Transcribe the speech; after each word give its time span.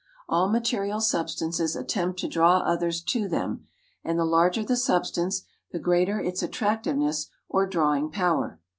All 0.27 0.49
material 0.49 0.99
substances 0.99 1.75
attempt 1.75 2.17
to 2.21 2.27
draw 2.27 2.61
others 2.61 3.03
to 3.03 3.27
them, 3.27 3.67
and 4.03 4.17
the 4.17 4.25
larger 4.25 4.63
the 4.63 4.75
substance, 4.75 5.43
the 5.71 5.77
greater 5.77 6.19
its 6.19 6.41
attractiveness 6.41 7.29
or 7.47 7.67
drawing 7.67 8.09
power. 8.09 8.59